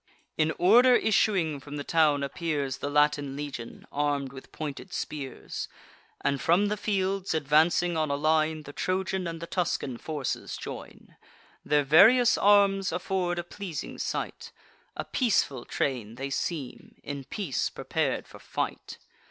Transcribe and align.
In 0.35 0.51
order 0.57 0.95
issuing 0.95 1.59
from 1.59 1.75
the 1.77 1.83
town 1.83 2.23
appears 2.23 2.77
The 2.77 2.89
Latin 2.89 3.35
legion, 3.35 3.85
arm'd 3.91 4.33
with 4.33 4.51
pointed 4.51 4.91
spears; 4.93 5.69
And 6.21 6.41
from 6.41 6.69
the 6.69 6.75
fields, 6.75 7.35
advancing 7.35 7.95
on 7.95 8.09
a 8.09 8.15
line, 8.15 8.63
The 8.63 8.73
Trojan 8.73 9.27
and 9.27 9.39
the 9.39 9.45
Tuscan 9.45 9.99
forces 9.99 10.57
join: 10.57 11.17
Their 11.63 11.83
various 11.83 12.35
arms 12.35 12.91
afford 12.91 13.37
a 13.37 13.43
pleasing 13.43 13.99
sight; 13.99 14.51
A 14.97 15.05
peaceful 15.05 15.65
train 15.65 16.15
they 16.15 16.31
seem, 16.31 16.95
in 17.03 17.25
peace 17.25 17.69
prepar'd 17.69 18.27
for 18.27 18.39
fight. 18.39 18.97